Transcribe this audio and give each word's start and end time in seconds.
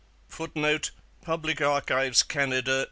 [Footnote: 0.29 0.89
Public 1.21 1.61
Archives, 1.61 2.23
Canada. 2.23 2.79